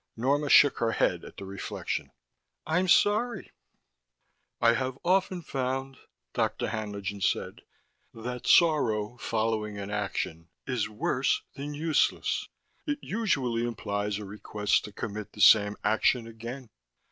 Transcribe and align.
Norma 0.17 0.49
shook 0.49 0.79
her 0.79 0.93
head 0.93 1.23
at 1.23 1.37
the 1.37 1.45
reflection. 1.45 2.09
"I'm 2.65 2.87
sorry." 2.87 3.51
"I 4.59 4.73
have 4.73 4.97
often 5.05 5.43
found," 5.43 5.97
Dr. 6.33 6.69
Haenlingen 6.69 7.21
said, 7.21 7.61
"that 8.11 8.47
sorrow 8.47 9.17
following 9.19 9.77
an 9.77 9.91
action 9.91 10.49
is 10.65 10.89
worse 10.89 11.43
than 11.53 11.75
useless. 11.75 12.49
It 12.87 12.97
usually 13.03 13.63
implies 13.63 14.17
a 14.17 14.25
request 14.25 14.85
to 14.85 14.91
commit 14.91 15.33
the 15.33 15.39
same 15.41 15.77
action 15.83 16.25
again." 16.25 16.71